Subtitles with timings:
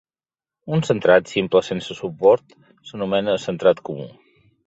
[0.77, 2.57] Un centrat simple sense suport
[2.93, 4.09] s'anomena centrat comú.